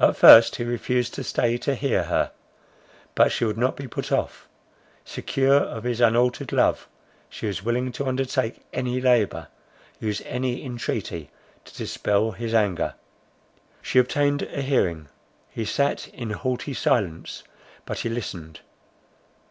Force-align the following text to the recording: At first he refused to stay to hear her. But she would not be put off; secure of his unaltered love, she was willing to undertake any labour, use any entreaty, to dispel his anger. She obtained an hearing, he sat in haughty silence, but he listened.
At 0.00 0.16
first 0.16 0.56
he 0.56 0.64
refused 0.64 1.12
to 1.12 1.22
stay 1.22 1.58
to 1.58 1.74
hear 1.74 2.04
her. 2.04 2.32
But 3.14 3.32
she 3.32 3.44
would 3.44 3.58
not 3.58 3.76
be 3.76 3.86
put 3.86 4.10
off; 4.10 4.48
secure 5.04 5.56
of 5.58 5.84
his 5.84 6.00
unaltered 6.00 6.52
love, 6.52 6.88
she 7.28 7.44
was 7.46 7.62
willing 7.62 7.92
to 7.92 8.06
undertake 8.06 8.62
any 8.72 8.98
labour, 8.98 9.48
use 10.00 10.22
any 10.24 10.64
entreaty, 10.64 11.28
to 11.66 11.74
dispel 11.76 12.30
his 12.30 12.54
anger. 12.54 12.94
She 13.82 13.98
obtained 13.98 14.40
an 14.40 14.62
hearing, 14.62 15.08
he 15.50 15.66
sat 15.66 16.08
in 16.08 16.30
haughty 16.30 16.72
silence, 16.72 17.42
but 17.84 17.98
he 17.98 18.08
listened. 18.08 18.60